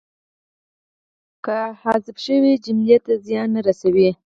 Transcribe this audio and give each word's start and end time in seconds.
که 1.45 1.57
حذف 1.81 2.17
شي 2.23 2.35
جملې 2.65 2.97
ته 3.05 3.13
څه 3.17 3.21
زیان 3.25 3.47
نه 3.55 3.61
رسوي. 3.67 4.09